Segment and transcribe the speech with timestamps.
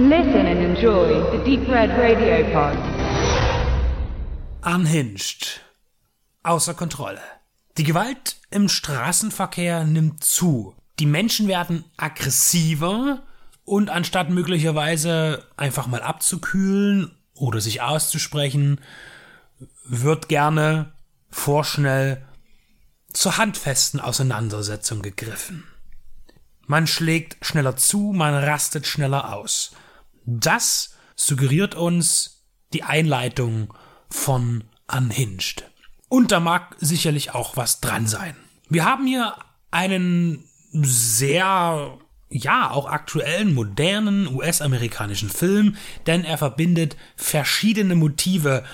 [0.00, 2.78] Listen and enjoy the Deep Red Radio Pod.
[4.64, 5.60] Unhinged.
[6.44, 7.20] Außer Kontrolle.
[7.78, 10.76] Die Gewalt im Straßenverkehr nimmt zu.
[11.00, 13.24] Die Menschen werden aggressiver
[13.64, 18.80] und anstatt möglicherweise einfach mal abzukühlen oder sich auszusprechen,
[19.84, 20.92] wird gerne
[21.28, 22.24] vorschnell
[23.12, 25.64] zur handfesten Auseinandersetzung gegriffen.
[26.68, 29.72] Man schlägt schneller zu, man rastet schneller aus.
[30.30, 33.72] Das suggeriert uns die Einleitung
[34.10, 35.64] von Unhinged.
[36.10, 38.36] Und da mag sicherlich auch was dran sein.
[38.68, 39.36] Wir haben hier
[39.70, 41.96] einen sehr,
[42.28, 48.64] ja, auch aktuellen, modernen US-amerikanischen Film, denn er verbindet verschiedene Motive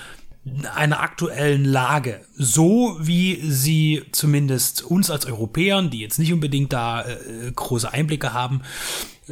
[0.75, 7.03] einer aktuellen Lage, so wie sie zumindest uns als Europäern, die jetzt nicht unbedingt da
[7.03, 8.63] äh, große Einblicke haben,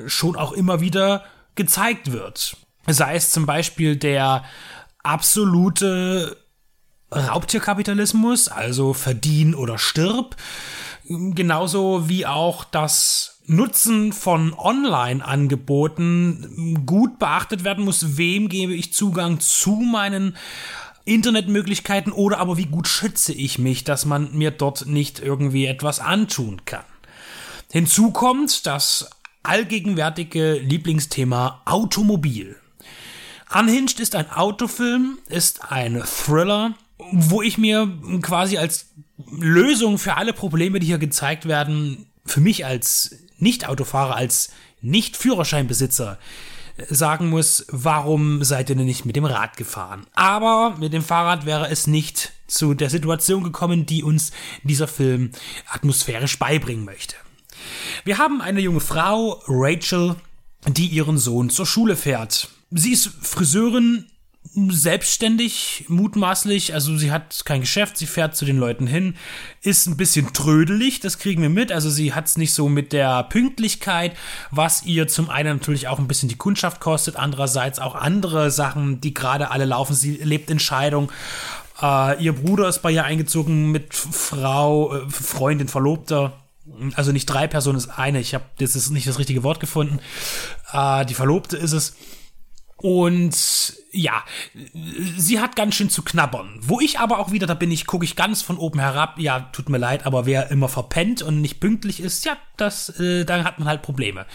[0.06, 2.56] schon auch immer wieder gezeigt wird.
[2.86, 4.44] Sei es zum Beispiel der
[5.02, 6.36] absolute
[7.12, 10.36] Raubtierkapitalismus, also verdien oder stirb,
[11.04, 18.16] genauso wie auch das Nutzen von Online-Angeboten gut beachtet werden muss.
[18.16, 20.36] Wem gebe ich Zugang zu meinen
[21.04, 25.98] Internetmöglichkeiten oder aber wie gut schütze ich mich, dass man mir dort nicht irgendwie etwas
[25.98, 26.84] antun kann.
[27.72, 29.10] Hinzu kommt das
[29.42, 32.56] allgegenwärtige Lieblingsthema Automobil.
[33.52, 36.74] Unhinged ist ein Autofilm, ist ein Thriller,
[37.10, 37.88] wo ich mir
[38.22, 38.86] quasi als
[39.30, 46.18] Lösung für alle Probleme, die hier gezeigt werden, für mich als Nicht-Autofahrer, als Nicht-Führerscheinbesitzer
[46.88, 50.06] sagen muss, warum seid ihr denn nicht mit dem Rad gefahren?
[50.14, 54.32] Aber mit dem Fahrrad wäre es nicht zu der Situation gekommen, die uns
[54.62, 55.32] dieser Film
[55.68, 57.16] atmosphärisch beibringen möchte.
[58.04, 60.16] Wir haben eine junge Frau, Rachel,
[60.66, 62.48] die ihren Sohn zur Schule fährt.
[62.70, 64.06] Sie ist Friseurin,
[64.54, 66.74] selbstständig, mutmaßlich.
[66.74, 69.14] Also sie hat kein Geschäft, sie fährt zu den Leuten hin,
[69.62, 71.72] ist ein bisschen trödelig, das kriegen wir mit.
[71.72, 74.16] Also sie hat es nicht so mit der Pünktlichkeit,
[74.50, 79.00] was ihr zum einen natürlich auch ein bisschen die Kundschaft kostet, andererseits auch andere Sachen,
[79.00, 79.94] die gerade alle laufen.
[79.94, 81.10] Sie lebt in Scheidung.
[81.80, 86.41] Äh, ihr Bruder ist bei ihr eingezogen mit Frau, äh, Freundin, Verlobter.
[86.94, 88.20] Also nicht drei Personen, ist eine.
[88.20, 90.00] Ich habe das ist nicht das richtige Wort gefunden.
[90.72, 91.94] Äh, die Verlobte ist es.
[92.76, 93.34] Und
[93.92, 94.24] ja,
[95.16, 96.58] sie hat ganz schön zu knabbern.
[96.60, 99.40] Wo ich aber auch wieder, da bin ich, gucke ich ganz von oben herab, ja,
[99.52, 103.44] tut mir leid, aber wer immer verpennt und nicht pünktlich ist, ja, das, äh, dann
[103.44, 104.26] hat man halt Probleme.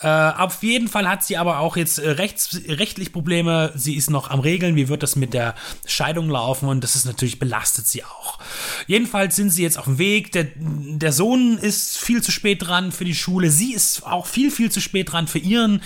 [0.00, 3.72] Äh, auf jeden Fall hat sie aber auch jetzt äh, rechts, rechtlich Probleme.
[3.74, 5.54] Sie ist noch am Regeln, wie wird das mit der
[5.86, 8.38] Scheidung laufen und das ist natürlich belastet sie auch.
[8.86, 10.30] Jedenfalls sind sie jetzt auf dem Weg.
[10.32, 13.50] Der, der Sohn ist viel zu spät dran für die Schule.
[13.50, 15.82] Sie ist auch viel, viel zu spät dran für ihren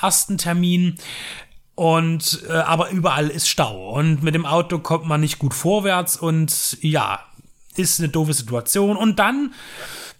[0.00, 0.98] ersten Termin.
[1.80, 6.18] Und äh, aber überall ist Stau und mit dem Auto kommt man nicht gut vorwärts
[6.18, 7.20] und ja,
[7.74, 8.98] ist eine doofe Situation.
[8.98, 9.54] Und dann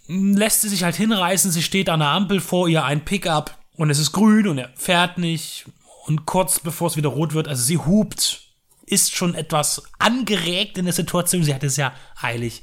[0.09, 3.91] lässt sie sich halt hinreißen, sie steht an der Ampel vor ihr ein Pickup und
[3.91, 5.67] es ist grün und er fährt nicht.
[6.07, 8.41] Und kurz bevor es wieder rot wird, also sie hupt,
[8.87, 11.93] ist schon etwas angeregt in der Situation, sie hat es ja
[12.23, 12.63] eilig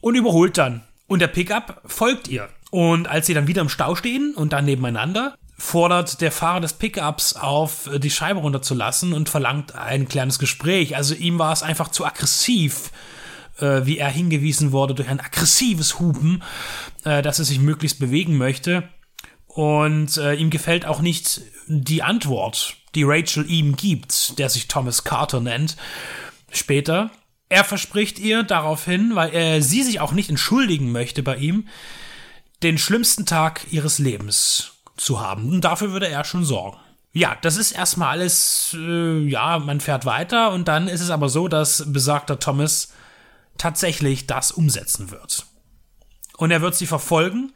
[0.00, 0.84] und überholt dann.
[1.06, 2.48] Und der Pickup folgt ihr.
[2.70, 6.74] Und als sie dann wieder im Stau stehen und dann nebeneinander, fordert der Fahrer des
[6.74, 10.96] Pickups auf, äh, die Scheibe runterzulassen und verlangt ein kleines Gespräch.
[10.96, 12.90] Also ihm war es einfach zu aggressiv,
[13.58, 16.42] äh, wie er hingewiesen wurde durch ein aggressives Hupen,
[17.04, 18.88] äh, dass er sich möglichst bewegen möchte.
[19.46, 25.04] Und äh, ihm gefällt auch nicht die Antwort, die Rachel ihm gibt, der sich Thomas
[25.04, 25.76] Carter nennt.
[26.50, 27.10] Später.
[27.48, 31.68] Er verspricht ihr daraufhin, weil er sie sich auch nicht entschuldigen möchte bei ihm,
[32.64, 35.50] den schlimmsten Tag ihres Lebens zu haben.
[35.50, 36.78] Und dafür würde er schon sorgen.
[37.12, 41.28] Ja, das ist erstmal alles, äh, ja, man fährt weiter und dann ist es aber
[41.28, 42.92] so, dass besagter Thomas
[43.56, 45.46] tatsächlich das umsetzen wird.
[46.36, 47.54] Und er wird sie verfolgen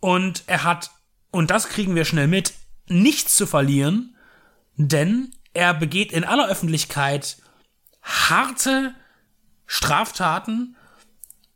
[0.00, 0.90] und er hat,
[1.30, 2.54] und das kriegen wir schnell mit,
[2.88, 4.16] nichts zu verlieren,
[4.76, 7.36] denn er begeht in aller Öffentlichkeit
[8.02, 8.94] harte
[9.66, 10.76] Straftaten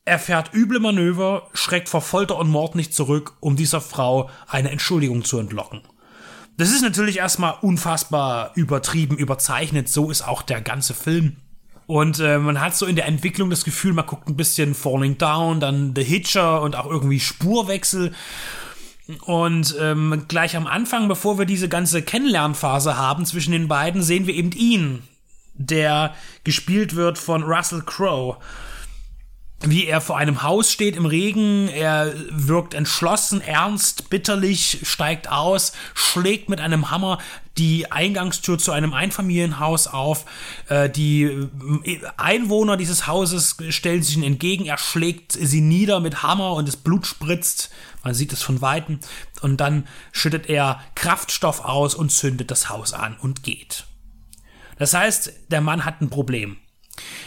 [0.08, 4.70] er fährt üble Manöver, schreckt vor Folter und Mord nicht zurück, um dieser Frau eine
[4.70, 5.82] Entschuldigung zu entlocken.
[6.56, 11.36] Das ist natürlich erstmal unfassbar übertrieben, überzeichnet, so ist auch der ganze Film.
[11.86, 15.16] Und äh, man hat so in der Entwicklung das Gefühl, man guckt ein bisschen Falling
[15.18, 18.12] Down, dann The Hitcher und auch irgendwie Spurwechsel.
[19.24, 24.26] Und ähm, gleich am Anfang, bevor wir diese ganze Kennenlernphase haben zwischen den beiden, sehen
[24.26, 25.02] wir eben ihn,
[25.54, 26.14] der
[26.44, 28.36] gespielt wird von Russell Crowe
[29.60, 31.68] wie er vor einem Haus steht im Regen.
[31.68, 37.18] Er wirkt entschlossen, ernst, bitterlich, steigt aus, schlägt mit einem Hammer
[37.56, 40.26] die Eingangstür zu einem Einfamilienhaus auf.
[40.68, 44.66] Äh, die äh, Einwohner dieses Hauses stellen sich ihm entgegen.
[44.66, 47.70] Er schlägt sie nieder mit Hammer und das Blut spritzt.
[48.04, 49.00] Man sieht es von Weitem.
[49.40, 53.86] Und dann schüttet er Kraftstoff aus und zündet das Haus an und geht.
[54.78, 56.58] Das heißt, der Mann hat ein Problem.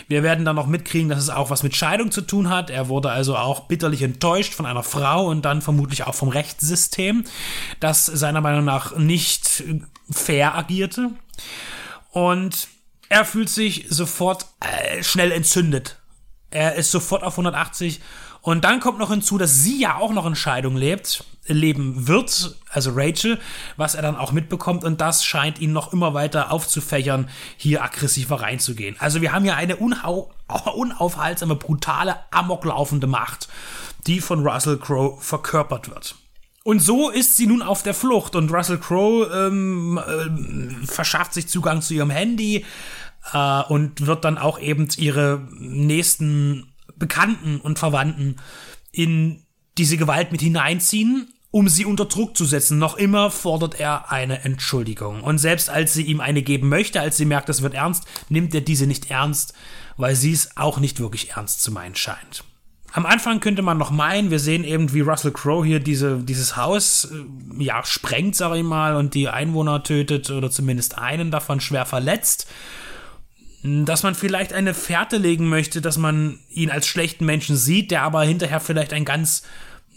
[0.08, 2.70] Wir werden dann noch mitkriegen, dass es auch was mit Scheidung zu tun hat.
[2.70, 7.24] Er wurde also auch bitterlich enttäuscht von einer Frau und dann vermutlich auch vom Rechtssystem,
[7.80, 9.64] das seiner Meinung nach nicht
[10.10, 11.12] fair agierte.
[12.12, 12.68] Und
[13.10, 15.98] er fühlt sich sofort äh, schnell entzündet.
[16.50, 18.02] Er ist sofort auf 180
[18.42, 22.56] und dann kommt noch hinzu, dass sie ja auch noch in Scheidung lebt, leben wird,
[22.70, 23.40] also Rachel,
[23.78, 28.42] was er dann auch mitbekommt und das scheint ihn noch immer weiter aufzufächern, hier aggressiver
[28.42, 28.96] reinzugehen.
[29.00, 29.76] Also wir haben hier eine
[30.76, 33.48] unaufhaltsame, brutale, amoklaufende Macht,
[34.08, 36.16] die von Russell Crowe verkörpert wird.
[36.64, 41.48] Und so ist sie nun auf der Flucht und Russell Crowe ähm, äh, verschafft sich
[41.48, 42.66] Zugang zu ihrem Handy
[43.34, 46.71] äh, und wird dann auch eben ihre nächsten
[47.02, 48.38] Bekannten und Verwandten
[48.94, 49.44] in
[49.78, 52.78] diese Gewalt mit hineinziehen, um sie unter Druck zu setzen.
[52.78, 55.22] Noch immer fordert er eine Entschuldigung.
[55.22, 58.56] Und selbst als sie ihm eine geben möchte, als sie merkt, das wird ernst, nimmt
[58.56, 59.54] er diese nicht ernst,
[59.98, 62.46] weil sie es auch nicht wirklich ernst zu meinen scheint.
[62.94, 66.58] Am Anfang könnte man noch meinen, wir sehen eben, wie Russell Crowe hier diese, dieses
[66.58, 71.62] Haus äh, ja sprengt, sag ich mal, und die Einwohner tötet oder zumindest einen davon
[71.62, 72.48] schwer verletzt
[73.64, 78.04] dass man vielleicht eine Fährte legen möchte, dass man ihn als schlechten Menschen sieht, der
[78.04, 79.44] aber hinterher vielleicht einen ganz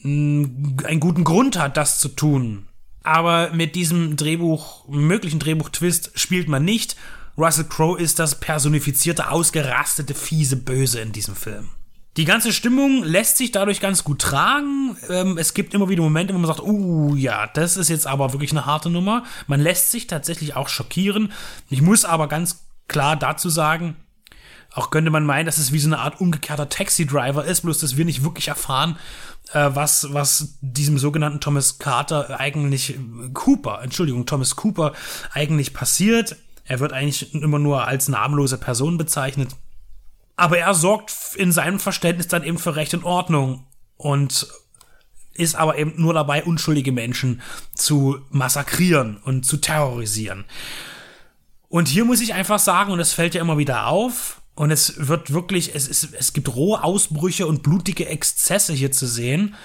[0.03, 0.45] mm,
[0.85, 2.67] einen guten Grund hat, das zu tun.
[3.03, 6.97] Aber mit diesem Drehbuch, möglichen Drehbuch-Twist spielt man nicht.
[7.37, 11.69] Russell Crowe ist das personifizierte, ausgerastete, fiese Böse in diesem Film.
[12.17, 14.97] Die ganze Stimmung lässt sich dadurch ganz gut tragen.
[15.09, 18.33] Ähm, es gibt immer wieder Momente, wo man sagt, uh, ja, das ist jetzt aber
[18.33, 19.25] wirklich eine harte Nummer.
[19.49, 21.33] Man lässt sich tatsächlich auch schockieren.
[21.71, 23.97] Ich muss aber ganz klar dazu sagen,
[24.75, 27.97] auch könnte man meinen, dass es wie so eine Art umgekehrter Taxi-Driver ist, bloß dass
[27.97, 28.99] wir nicht wirklich erfahren,
[29.53, 32.99] äh, was, was diesem sogenannten Thomas Carter eigentlich,
[33.35, 34.93] Cooper, Entschuldigung, Thomas Cooper
[35.33, 36.37] eigentlich passiert.
[36.65, 39.55] Er wird eigentlich immer nur als namenlose Person bezeichnet.
[40.37, 43.67] Aber er sorgt in seinem Verständnis dann eben für Recht und Ordnung
[43.97, 44.49] und
[45.35, 47.43] ist aber eben nur dabei, unschuldige Menschen
[47.75, 50.45] zu massakrieren und zu terrorisieren.
[51.75, 55.09] Und hier muss ich einfach sagen, und es fällt ja immer wieder auf, und es
[55.09, 59.57] wird wirklich, es, ist, es gibt rohe Ausbrüche und blutige Exzesse hier zu sehen.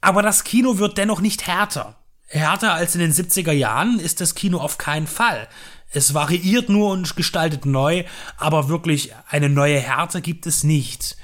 [0.00, 1.94] Aber das Kino wird dennoch nicht härter.
[2.26, 5.46] Härter als in den 70er Jahren ist das Kino auf keinen Fall.
[5.90, 8.02] Es variiert nur und gestaltet neu,
[8.36, 11.16] aber wirklich eine neue Härte gibt es nicht.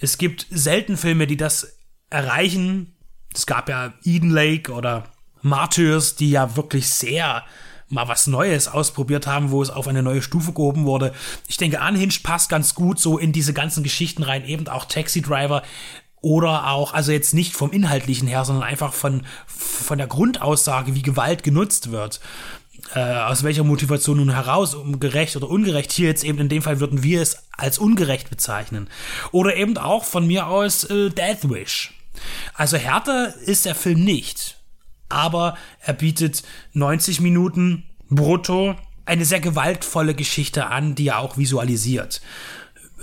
[0.00, 1.78] Es gibt selten Filme, die das
[2.10, 2.96] erreichen.
[3.32, 5.04] Es gab ja Eden Lake oder
[5.42, 7.44] Martyrs, die ja wirklich sehr
[7.94, 11.14] mal was Neues ausprobiert haben, wo es auf eine neue Stufe gehoben wurde.
[11.48, 15.22] Ich denke, Unhinged passt ganz gut so in diese ganzen Geschichten rein, eben auch Taxi
[15.22, 15.62] Driver
[16.20, 21.02] oder auch, also jetzt nicht vom Inhaltlichen her, sondern einfach von, von der Grundaussage, wie
[21.02, 22.20] Gewalt genutzt wird.
[22.94, 25.92] Äh, aus welcher Motivation nun heraus, um gerecht oder ungerecht.
[25.92, 28.88] Hier jetzt eben in dem Fall würden wir es als ungerecht bezeichnen.
[29.32, 31.94] Oder eben auch von mir aus äh, Death Wish.
[32.54, 34.58] Also härter ist der Film nicht
[35.14, 36.42] aber er bietet
[36.72, 42.20] 90 Minuten brutto eine sehr gewaltvolle Geschichte an, die er auch visualisiert.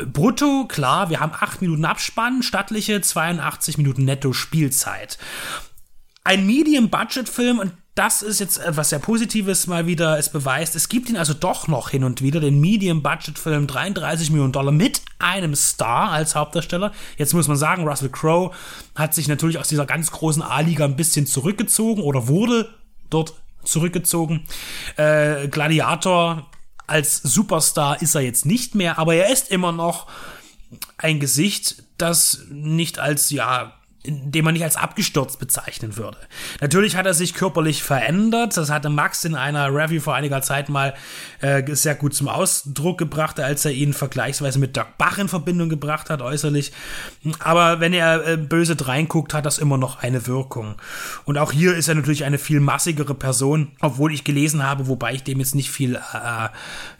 [0.05, 5.17] Brutto, klar, wir haben 8 Minuten Abspann, stattliche 82 Minuten netto Spielzeit.
[6.23, 11.09] Ein Medium-Budget-Film, und das ist jetzt etwas sehr Positives mal wieder, es beweist, es gibt
[11.09, 16.11] ihn also doch noch hin und wieder, den Medium-Budget-Film 33 Millionen Dollar mit einem Star
[16.11, 16.91] als Hauptdarsteller.
[17.17, 18.51] Jetzt muss man sagen, Russell Crowe
[18.95, 22.69] hat sich natürlich aus dieser ganz großen A-Liga ein bisschen zurückgezogen oder wurde
[23.09, 24.45] dort zurückgezogen.
[24.97, 26.49] Äh, Gladiator
[26.87, 30.07] als Superstar ist er jetzt nicht mehr, aber er ist immer noch
[30.97, 33.73] ein Gesicht, das nicht als, ja,
[34.03, 36.17] den man nicht als abgestürzt bezeichnen würde.
[36.59, 38.57] Natürlich hat er sich körperlich verändert.
[38.57, 40.95] Das hatte Max in einer Review vor einiger Zeit mal
[41.41, 45.69] äh, sehr gut zum Ausdruck gebracht, als er ihn vergleichsweise mit Dirk Bach in Verbindung
[45.69, 46.71] gebracht hat, äußerlich.
[47.39, 50.75] Aber wenn er äh, böse reinguckt, hat das immer noch eine Wirkung.
[51.25, 55.13] Und auch hier ist er natürlich eine viel massigere Person, obwohl ich gelesen habe, wobei
[55.13, 56.49] ich dem jetzt nicht viel, äh,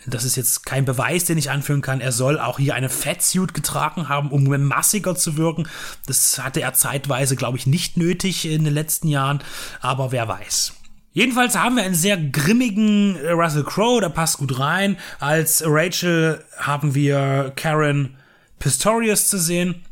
[0.06, 2.00] das ist jetzt kein Beweis, den ich anführen kann.
[2.00, 5.68] Er soll auch hier eine Fettsuit getragen haben, um massiger zu wirken.
[6.06, 9.40] Das hatte er Zeit zeitweise, glaube ich, nicht nötig in den letzten Jahren,
[9.80, 10.74] aber wer weiß.
[11.14, 14.98] Jedenfalls haben wir einen sehr grimmigen Russell Crowe, der passt gut rein.
[15.20, 18.16] Als Rachel haben wir Karen
[18.60, 19.84] Pistorius zu sehen.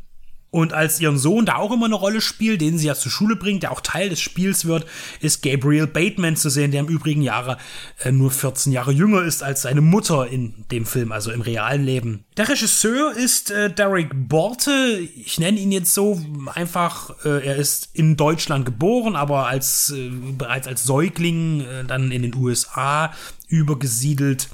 [0.50, 3.36] Und als ihren Sohn da auch immer eine Rolle spielt, den sie ja zur Schule
[3.36, 4.84] bringt, der auch Teil des Spiels wird,
[5.20, 7.56] ist Gabriel Bateman zu sehen, der im übrigen Jahre
[8.02, 11.84] äh, nur 14 Jahre jünger ist als seine Mutter in dem Film, also im realen
[11.84, 12.24] Leben.
[12.36, 14.98] Der Regisseur ist äh, Derek Borte.
[15.14, 16.20] Ich nenne ihn jetzt so
[16.52, 17.10] einfach.
[17.24, 22.22] Äh, er ist in Deutschland geboren, aber als äh, bereits als Säugling äh, dann in
[22.22, 23.12] den USA
[23.46, 24.48] übergesiedelt.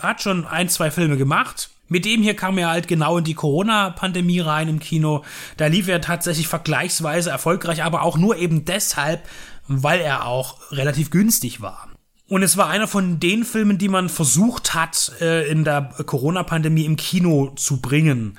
[0.00, 3.34] Hat schon ein, zwei Filme gemacht mit dem hier kam er halt genau in die
[3.34, 5.24] Corona-Pandemie rein im Kino.
[5.56, 9.28] Da lief er tatsächlich vergleichsweise erfolgreich, aber auch nur eben deshalb,
[9.66, 11.88] weil er auch relativ günstig war.
[12.28, 16.84] Und es war einer von den Filmen, die man versucht hat, äh, in der Corona-Pandemie
[16.84, 18.38] im Kino zu bringen.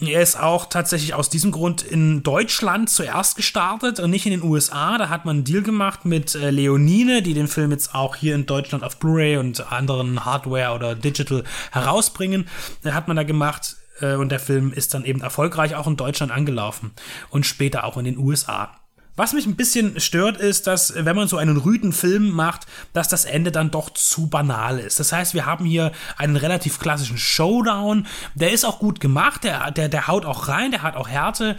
[0.00, 4.42] Er ist auch tatsächlich aus diesem Grund in Deutschland zuerst gestartet und nicht in den
[4.42, 4.96] USA.
[4.96, 8.34] Da hat man einen Deal gemacht mit äh, Leonine, die den Film jetzt auch hier
[8.34, 12.48] in Deutschland auf Blu-ray und anderen Hardware oder Digital herausbringen.
[12.82, 15.96] Da hat man da gemacht äh, und der Film ist dann eben erfolgreich auch in
[15.96, 16.92] Deutschland angelaufen
[17.28, 18.79] und später auch in den USA.
[19.16, 23.08] Was mich ein bisschen stört, ist, dass wenn man so einen rüden Film macht, dass
[23.08, 25.00] das Ende dann doch zu banal ist.
[25.00, 28.06] Das heißt, wir haben hier einen relativ klassischen Showdown.
[28.34, 31.56] Der ist auch gut gemacht, der, der, der haut auch rein, der hat auch Härte,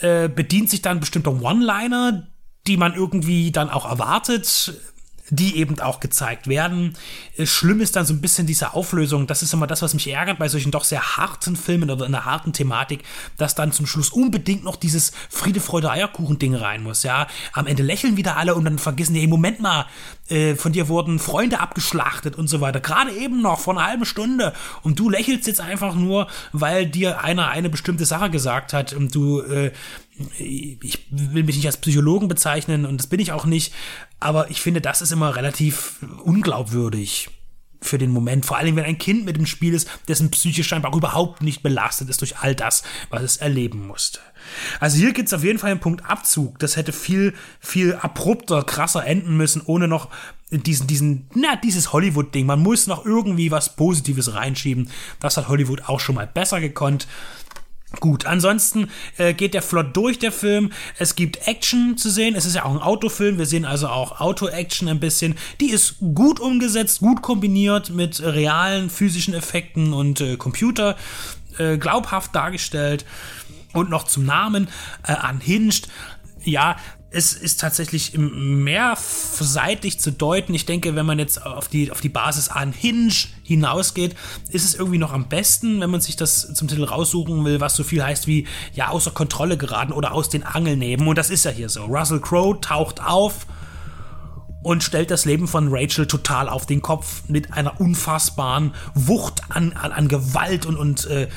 [0.00, 2.26] äh, bedient sich dann bestimmter One-Liner,
[2.66, 4.74] die man irgendwie dann auch erwartet
[5.30, 6.96] die eben auch gezeigt werden.
[7.36, 9.26] Äh, schlimm ist dann so ein bisschen diese Auflösung.
[9.26, 12.24] Das ist immer das, was mich ärgert bei solchen doch sehr harten Filmen oder einer
[12.24, 13.02] harten Thematik,
[13.36, 17.02] dass dann zum Schluss unbedingt noch dieses Friede, Freude, Eierkuchen-Ding rein muss.
[17.02, 19.86] Ja, am Ende lächeln wieder alle und dann vergessen die, hey, Moment mal,
[20.28, 22.80] äh, von dir wurden Freunde abgeschlachtet und so weiter.
[22.80, 24.52] Gerade eben noch vor einer halben Stunde.
[24.82, 29.14] Und du lächelst jetzt einfach nur, weil dir einer eine bestimmte Sache gesagt hat und
[29.14, 29.72] du äh,
[30.38, 33.72] ich will mich nicht als Psychologen bezeichnen und das bin ich auch nicht,
[34.20, 37.30] aber ich finde, das ist immer relativ unglaubwürdig
[37.82, 38.46] für den Moment.
[38.46, 41.62] Vor allem, wenn ein Kind mit im Spiel ist, dessen Psyche scheinbar auch überhaupt nicht
[41.62, 44.20] belastet ist durch all das, was es erleben musste.
[44.80, 46.58] Also hier gibt es auf jeden Fall einen Punkt Abzug.
[46.58, 50.10] Das hätte viel, viel abrupter, krasser enden müssen, ohne noch
[50.50, 52.46] diesen, diesen, na, dieses Hollywood-Ding.
[52.46, 54.90] Man muss noch irgendwie was Positives reinschieben.
[55.20, 57.06] Das hat Hollywood auch schon mal besser gekonnt.
[58.00, 60.72] Gut, ansonsten äh, geht der flott durch, der Film.
[60.98, 62.34] Es gibt Action zu sehen.
[62.34, 63.38] Es ist ja auch ein Autofilm.
[63.38, 65.36] Wir sehen also auch Auto-Action ein bisschen.
[65.60, 70.96] Die ist gut umgesetzt, gut kombiniert mit realen physischen Effekten und äh, Computer.
[71.58, 73.04] Äh, glaubhaft dargestellt.
[73.72, 74.68] Und noch zum Namen,
[75.06, 75.88] äh, Unhinged.
[76.44, 76.76] Ja,
[77.12, 80.54] es ist tatsächlich mehrseitig zu deuten.
[80.54, 84.14] Ich denke, wenn man jetzt auf die, auf die Basis an Hinge hinausgeht,
[84.48, 87.76] ist es irgendwie noch am besten, wenn man sich das zum Titel raussuchen will, was
[87.76, 91.06] so viel heißt wie ja außer Kontrolle geraten oder aus den Angeln nehmen.
[91.06, 91.84] Und das ist ja hier so.
[91.84, 93.46] Russell Crowe taucht auf
[94.62, 99.72] und stellt das Leben von Rachel total auf den Kopf mit einer unfassbaren Wucht an,
[99.72, 101.28] an, an Gewalt und, und äh,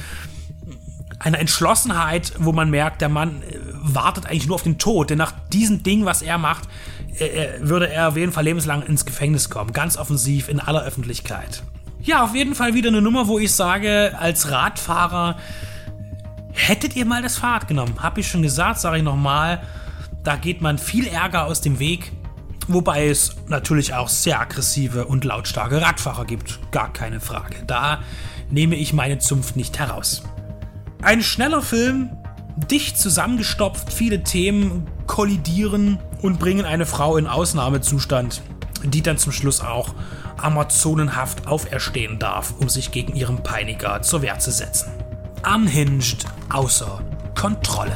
[1.26, 5.10] einer Entschlossenheit, wo man merkt, der Mann äh, wartet eigentlich nur auf den Tod.
[5.10, 6.70] Denn nach diesem Ding, was er macht,
[7.18, 9.74] äh, würde er auf jeden Fall lebenslang ins Gefängnis kommen.
[9.74, 11.64] Ganz offensiv in aller Öffentlichkeit.
[12.02, 15.38] Ja, auf jeden Fall wieder eine Nummer, wo ich sage, als Radfahrer
[16.54, 17.96] hättet ihr mal das Fahrrad genommen.
[18.04, 19.64] Hab ich schon gesagt, sage ich nochmal.
[20.24, 22.12] Da geht man viel Ärger aus dem Weg.
[22.68, 26.60] Wobei es natürlich auch sehr aggressive und lautstarke Radfahrer gibt.
[26.72, 27.56] Gar keine Frage.
[27.66, 28.02] Da
[28.52, 30.24] nehme ich meine Zunft nicht heraus.
[31.02, 32.18] Ein schneller Film,
[32.72, 38.42] dicht zusammengestopft, viele Themen kollidieren und bringen eine Frau in Ausnahmezustand,
[38.84, 39.94] die dann zum Schluss auch
[40.38, 44.92] amazonenhaft auferstehen darf, um sich gegen ihren Peiniger zur Wehr zu setzen.
[45.46, 47.02] Unhinged außer
[47.36, 47.94] Kontrolle.